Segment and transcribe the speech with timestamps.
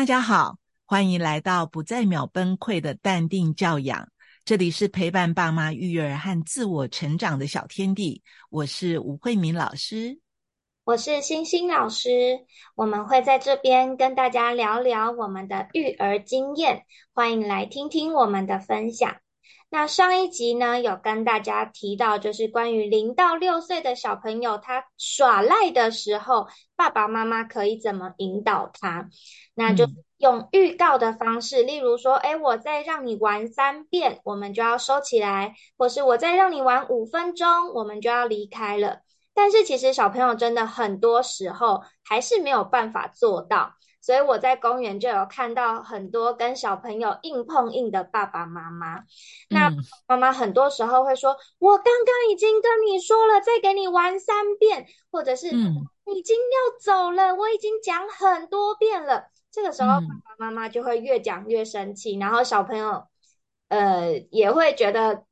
[0.00, 0.56] 大家好，
[0.86, 4.08] 欢迎来到不再秒崩溃的淡定教养。
[4.46, 8.22] 这里是陪伴爸妈育儿和自我成长的小天地。
[8.48, 10.18] 我是吴慧敏老师，
[10.84, 12.46] 我是星星老师。
[12.74, 19.18] 我们会在这边跟大家聊聊我们的育儿经验，欢迎来听听我们的分享。
[19.72, 29.08] 那上一集呢，有跟大家提到，就是关于零到六岁的小朋友，他耍赖的时候，爸爸妈妈可以怎么引导他？
[29.54, 29.86] 那就
[30.18, 39.02] 用预告的方式，例如说，哎，我再让你玩三遍，我们就要收起来；或是我再让你玩五分钟，我们就要离开了。
[39.34, 43.74] 但是其实小朋友真的很多时候还是没有办法做到。
[44.02, 49.04] 所以我在公园就有看到很多跟小朋友硬碰硬的爸爸妈妈。
[49.50, 49.70] 那
[50.08, 63.06] 妈妈很多时候会说：“我刚刚已经跟你说了，再给你玩三遍，或者是已经要走了，我已经讲很多遍了。”这个时候爸爸妈妈就会越讲越生气，然后小朋友
[63.68, 65.24] 呃也会觉得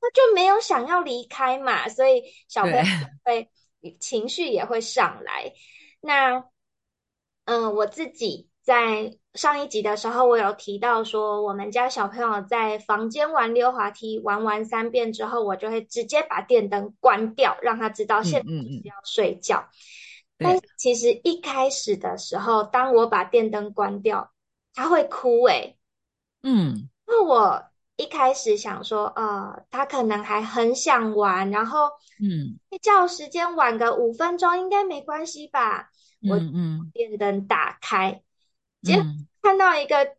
[0.00, 2.82] 他就没有想要离开嘛，所以小朋友
[3.24, 3.50] 会
[3.98, 5.52] 情绪也会上来。
[6.00, 6.44] 那
[7.44, 19.68] 嗯，我自己在上一集的时候，我有提到说，我们家小朋友在房间玩溜滑梯，玩完三遍之后，我就会直接把电灯关掉，让他知道现在是要睡觉。
[20.36, 24.30] 但其实一开始的时候，当我把电灯关掉，
[24.74, 25.78] 他会哭诶。
[26.42, 27.67] 嗯，那我
[27.98, 31.88] 一开始想说，呃，他可能还很想玩，然后
[32.22, 35.90] 嗯，睡觉时间晚个五分钟应该没关系吧。
[36.22, 38.22] 我嗯，电灯打开，
[38.82, 39.04] 结果
[39.42, 40.16] 看到一个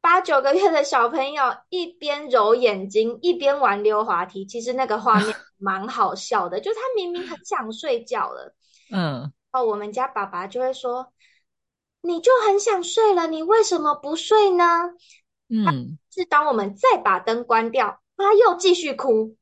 [0.00, 8.54] 八九个月的小朋友一边揉眼睛一边玩溜滑梯，其实那个画面 蛮好笑的，就他明明很想睡觉了，
[8.92, 11.12] 嗯，哦，我们家爸爸就会说，
[12.00, 14.64] 你就很想睡了，你为什么不睡呢？
[15.50, 19.36] 嗯，是当我们再把灯关掉，他又继续哭，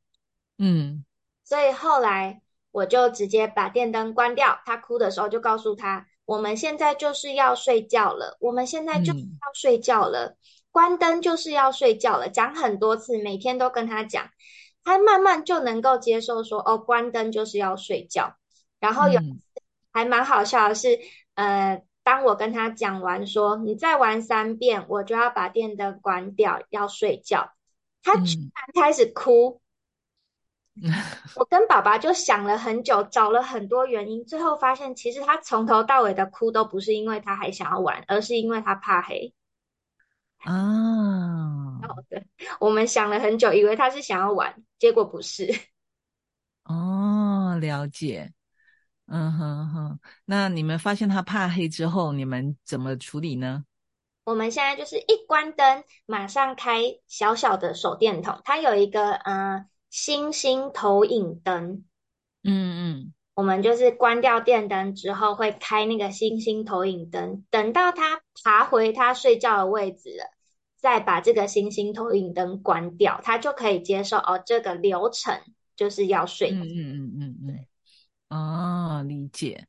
[0.58, 1.04] 嗯，
[1.44, 2.40] 所以后来。
[2.70, 10.36] 我就直接把电灯关掉，他哭的时候就告诉他，我们现在就是要睡觉了，我们现在就是要睡觉了，
[10.70, 14.28] 关灯就是要睡觉了，讲很多次，每天都跟他讲，
[14.84, 18.36] 他慢慢就能够接受说，哦，关灯就是要睡觉。
[18.78, 19.18] 然后有
[19.90, 21.00] 还蛮好笑的是，
[21.34, 27.52] 呃，当我跟他讲完说，你再玩三遍，我就要把电灯关掉，要睡觉，
[28.02, 29.60] 他居然开始哭。
[31.36, 39.34] 我跟爸爸就想了很久，找了很多原因，最后发现其实他从头到尾的哭都不是因为他还想要玩，而是因为他怕黑。
[40.38, 42.24] 啊，好的，
[42.58, 45.46] 我们想了很久，以为他是想要玩，结果不是。
[46.64, 48.32] 哦，了解。
[49.10, 50.00] 嗯哼哼，
[50.30, 53.64] 那你们发现他怕黑之后，你们怎么处理呢？
[54.24, 59.66] 我们现在就是一关灯，马上开小小的手电筒，它有一个嗯。
[59.90, 61.82] 星星投影灯，
[62.44, 62.52] 嗯
[63.06, 70.24] 嗯，我们就是关掉电灯之后，会开那个星星投影灯，等到他爬回他睡觉的位置了，
[70.76, 74.42] 再把这个星星投影灯关掉，他就可以接受哦。
[74.44, 75.40] 这个流程
[75.74, 76.50] 就是要睡。
[76.50, 77.66] 嗯嗯嗯嗯
[78.28, 79.66] 嗯，哦，理解。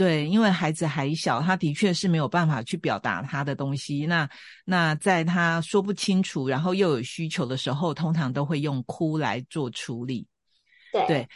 [0.00, 4.06] 对，因为孩子还小，他的确是没有办法去表达他的东西。
[4.06, 4.26] 那
[4.64, 10.26] 那在他说不清楚，然后又有需求的时候，通常都会用哭来做处理。
[10.90, 11.28] 对对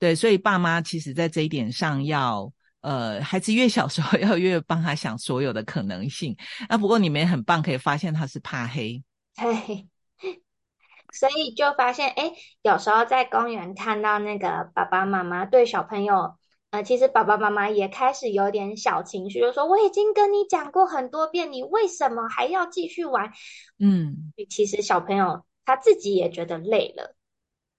[0.00, 6.36] 对，所以爸妈其实在这一点上要，呃，孩子越小时候要越帮他想所有的可能性。
[6.68, 9.00] 那不过你们也很棒，可以发现他是怕黑。
[9.36, 9.86] 对，
[11.14, 12.32] 所以就发现，哎，
[12.62, 16.39] 有时候在公园看到那个爸爸妈妈对小朋友。
[16.70, 23.32] 呃，其实爸爸妈妈也开始有点小情绪，就说我已经跟你讲过很多遍，你为什么还要继续玩？
[23.78, 27.16] 嗯，其实小朋友他自己也觉得累了，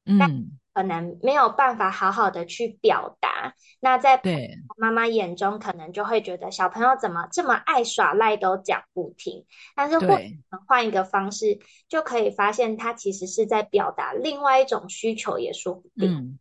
[0.05, 3.55] 嗯，可能没有办法好好的去表达。
[3.79, 9.45] 那在对妈妈眼中，可能就会觉得小朋友怎么这么爱耍赖，都讲不听。
[9.73, 10.19] 但是或
[10.67, 16.37] 换一个方式，就可以发现他其实是在表达另外一种需求，也说不定。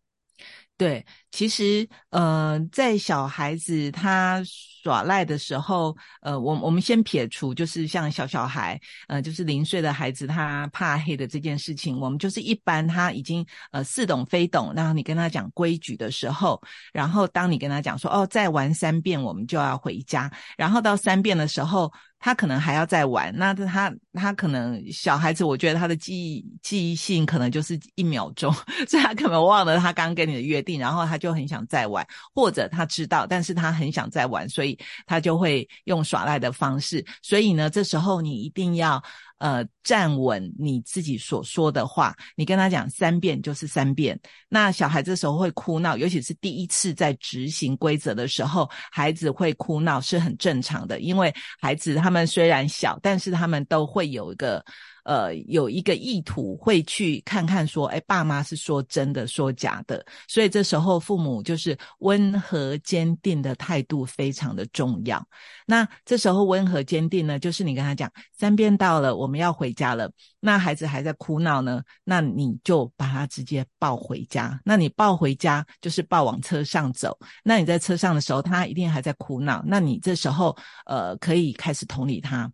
[0.76, 4.42] 对，其实呃，在小孩子他
[4.82, 16.60] 耍赖的时候，呃，我我们先撇除，就是像小小孩，呃，就是零岁的孩子他怕黑的这件事情，我们就是一般他已经呃似懂非懂，然后你跟他讲规矩的时候，
[16.92, 21.92] 然后当你跟他讲说哦，再玩三遍我们就要回家，然后到三遍的时候。
[22.22, 28.52] 他可能还要再玩，那他他可能小孩子，我觉得他的记忆记忆性可能就是一秒钟，
[28.86, 34.76] 所以他可能忘了他刚跟你的约定，然后他就很想再玩，或者他知道，但是他很想再玩，所以
[35.06, 37.04] 他就会用耍赖的方式。
[37.22, 39.00] 所以呢，这时候你一定要
[39.38, 44.18] 呃站稳你自己所说的话，你跟他讲三遍就是三遍。
[44.48, 54.64] 那小孩这时候会哭闹，尤其是第一次在执行规则的时候，孩子会哭闹是很正常的，因为孩子他们虽然小，但是他们都会有一个。
[55.10, 65.20] 呃，有一个意图会去看看说，哎，爸妈是说真的，说假的，所以这时候父母就是温和坚定的态度非常的重要。
[65.66, 68.08] 那这时候温和坚定呢，就是你跟他讲
[68.38, 70.08] 三遍到了，我们要回家了，
[70.38, 74.60] 那孩子还在哭闹呢，那你就把他直接抱回家。
[74.64, 77.18] 那你抱回家就是抱往车上走。
[77.42, 82.48] 那你在车上的时候，他一定还在哭闹，那你这时候呃可以开始同理他。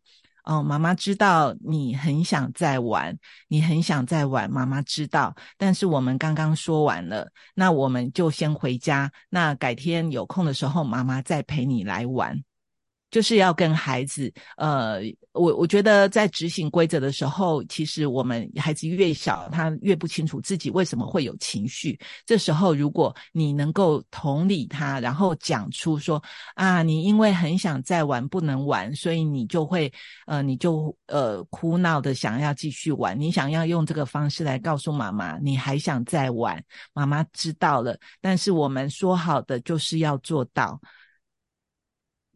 [0.46, 5.34] 哦，妈妈知道你很想再玩，你很想再玩，妈妈知道。
[5.58, 9.10] 但是我们刚刚说完了，那我们就先回家。
[9.28, 12.40] 那改天有空的时候，妈妈再陪你来玩。
[13.16, 15.00] 就是要跟孩子，呃，
[15.32, 21.98] 我我觉得在执行规则的时候，其实我们孩子越小，他越不清楚自己为什么会有情绪。
[22.26, 26.22] 这时候，如果你能够同理他，然后讲出说
[26.56, 29.90] 啊，你因为很想再玩不能玩，所以你就会，
[30.26, 36.62] 呃，你就呃哭闹的想要继续玩，你想要用这个方式来告诉妈妈，你还想再玩，
[36.92, 40.78] 妈妈知道了，但是我们说好的就是要做到。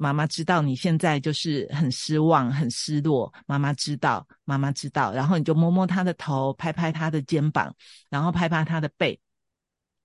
[0.03, 3.31] 妈妈知道你现在就是很失望、很失落。
[3.47, 5.13] 妈妈知道，妈妈知道。
[5.13, 7.75] 然后你就摸摸他的头，拍拍他的肩膀，
[8.09, 9.21] 然后拍拍他的背，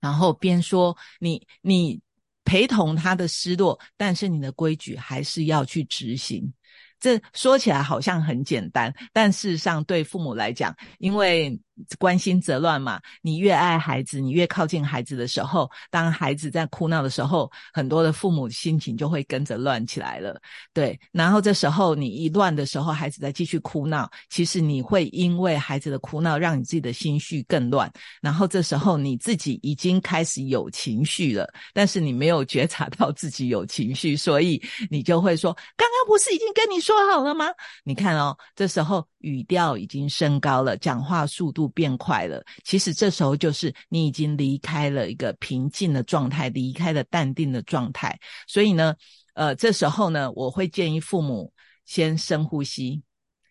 [0.01, 2.01] 然后边说：“你你
[2.43, 6.53] 陪同他的失落，但是你的规矩还是要去执行。”
[6.99, 11.57] 这说起来好像很简单，但事实上对父母来讲，因为。
[11.99, 20.39] 关心则乱嘛，你越爱孩子，你越靠近孩子的时候，当孩子在哭闹的时候，很多的父母心情就会跟着乱起来了。
[20.73, 27.91] 对，然后这时候你一乱的时候，孩子在继续哭闹，其实你会因为孩子的哭闹，让你自己的心绪更乱。
[28.21, 37.47] 然后这时候你自己已经开始有情绪了，但是你没有觉察到自己有情绪，所以你就会说：“刚刚不是已经跟你说好了吗？”
[37.83, 41.64] 你看哦，这时候语调已经升高了，讲话速度。
[41.69, 48.17] 变快了，其实这时候就是你已经离开了一个平静的状态，离开了淡定的状态。
[48.47, 48.95] 所以呢，
[49.33, 51.51] 呃，这时候呢，我会建议父母
[51.85, 53.01] 先深呼吸，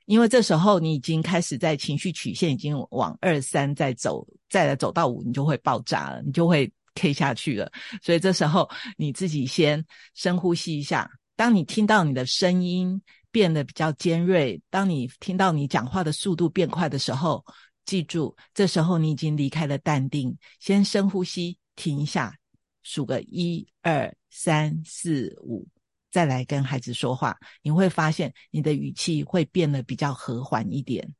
[0.06, 7.70] 因为这时候你已经开始在情绪曲线已经往二三再走，再来走到五，你就会爆炸了，你就会 K 下去了。
[8.02, 9.84] 所以这时候你自己先
[10.14, 13.00] 深呼吸一下，当你听到你的声音
[13.30, 17.44] 变得比较尖锐，当你听到你讲话的速度变快的时候。
[17.84, 22.34] 记住，这时候你已经离开了淡定，先深呼吸，停一下，
[22.82, 25.66] 数个一二三四五，
[26.10, 27.36] 再来跟孩子说话。
[27.62, 31.14] 你会发现你的语气会变得比较和缓一点。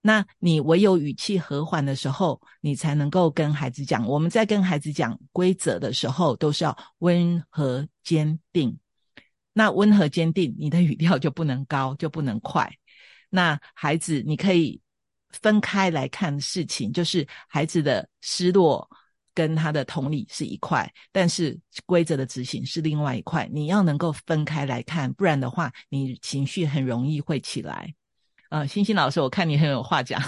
[0.00, 4.06] 那你唯有语气和缓的时候，你才能够跟孩子讲。
[4.06, 8.78] 我们在跟孩子讲规则的时候，都是要温和坚定。
[9.52, 12.70] 那温和坚定，你的语调就不能高，就不能快。
[13.28, 14.80] 那孩子，你可以。
[15.42, 18.88] 分开来看事情，就是孩子的失落
[19.34, 23.48] 跟他的同理是一块，但是规则的执行是另外一块。
[23.52, 27.94] 你要能够分开来看，不然的话，你情绪很容易会起来。
[28.50, 30.22] 呃，星星老师，我看你很有话讲。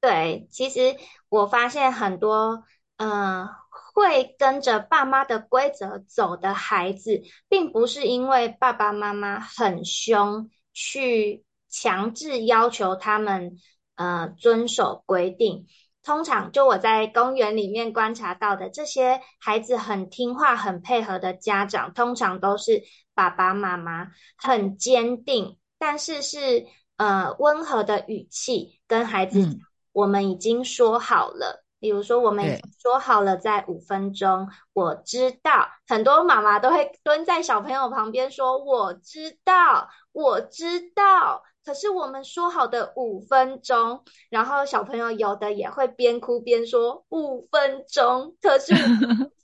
[0.00, 0.96] 对，其实
[1.28, 2.64] 我发现很多，
[2.98, 3.48] 嗯，
[3.94, 11.42] 会跟着爸妈的规则走的孩子，并不是因为爸爸妈妈很凶去。
[11.68, 13.58] 强制要求他们
[13.96, 15.66] 呃遵守规定，
[16.02, 22.82] 通常就我在公园里面观察到的这些孩子很听话、很配合的家长，通常都是
[23.14, 29.58] 爸爸妈妈很坚定，但是是呃温和的语气跟孩子，
[29.92, 35.68] 我们已经说好了，比如说我们说好了在五分钟，我知道。
[35.86, 41.42] 很多妈妈都会蹲在小朋友旁边说我知道，我知道。
[41.64, 48.72] 可是我们说好的五分钟，然后小朋友有的也会边哭边说五分钟，可是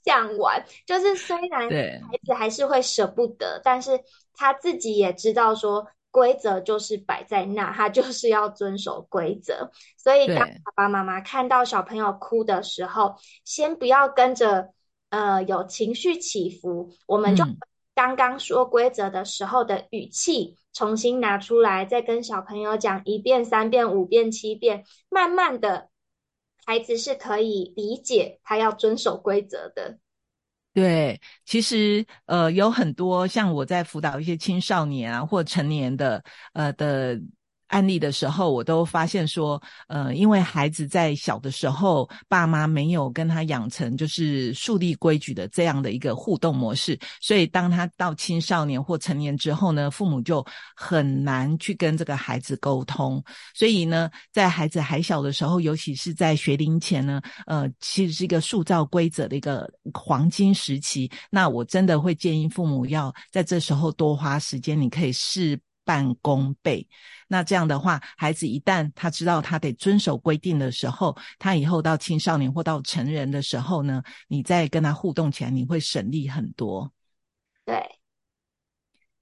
[0.04, 4.00] 想玩， 就是虽然孩子还是会舍不得，但是
[4.34, 9.72] 他自己也知道说规则就是摆在那，他就是要遵守规则。
[9.98, 14.68] 所以当爸爸妈妈看到小朋友哭的时候，先不要跟着
[15.10, 17.44] 呃有情绪起伏，我们就
[17.96, 20.56] 刚刚说规则的时候的语气。
[20.74, 25.90] 重新拿出来，再跟小朋友讲一遍、三遍、五遍、七遍，慢慢的，
[26.64, 29.98] 孩子是可以理解他要遵守规则的。
[30.74, 36.22] 对，其实呃有很多像我在辅导一些青少年啊或成年的
[36.54, 37.20] 呃的。
[37.72, 50.44] 案例的时候，我都发现说，呃，因为孩子在小的时候，爸妈没有跟他养成就是树立规矩的这样的一个互动模式，所以当他到青少年或成年之后呢，父母就
[50.76, 53.24] 很难去跟这个孩子沟通。
[53.54, 61.10] 所以呢，在孩子还小的时候，尤其是在学龄前呢，呃，其实是一个塑造规则的一个黄金时期。
[61.30, 66.86] 那我真的会建议父母要在这时候多花时间，你可以试半功倍。
[67.28, 76.92] 那这样的话，孩子一旦他知道他得遵守规定的时候，他以后到青少年或到成人的时候呢，你再跟他互动起来，你会省力很多。
[77.64, 77.98] 对，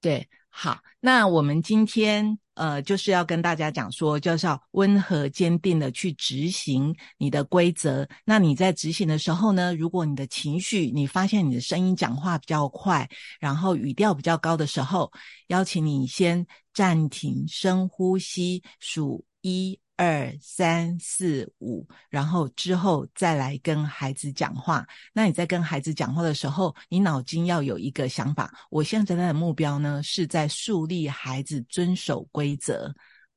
[0.00, 8.06] 对，好，那我们今天呃就是要跟大家讲说，就是要温和坚定的去执行你的规则。
[8.24, 13.08] 那你在执行的时候呢，如果你的情绪，你发现你的声音讲话比较快，
[13.40, 15.10] 然后语调比较高的时候，
[15.48, 16.46] 邀请你先。
[16.72, 24.86] 暂停，深呼吸，数一二三四五，然后之后再来跟孩子讲话。
[25.12, 32.90] 那你在跟孩子讲话的时候，你脑筋要有一个想法：我现在的目标呢，是在树立孩子遵守规则。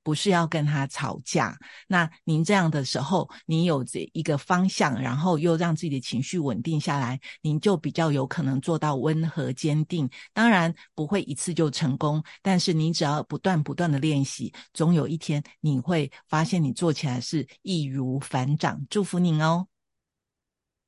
[0.03, 1.57] 不是要跟他吵架，
[1.87, 10.09] 那您这样的时候，你有这一个方向，然后又让自己的情绪稳定下来，您就比较有可能做到温和坚定。
[10.33, 18.85] 当然不会一次就成功，但是你只要不断不断的练习，总有一天你会发现你做起来是易如反掌。
[18.89, 19.67] 祝福您哦！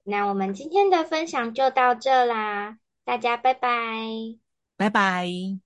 [0.03, 3.69] 那我们今天的分享就到这啦，大家拜拜，
[4.77, 5.64] 拜拜。